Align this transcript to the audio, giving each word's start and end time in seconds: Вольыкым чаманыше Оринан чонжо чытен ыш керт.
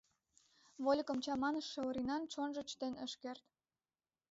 Вольыкым 0.83 1.17
чаманыше 1.25 1.79
Оринан 1.87 2.23
чонжо 2.31 2.61
чытен 2.69 2.93
ыш 3.05 3.13
керт. 3.21 3.45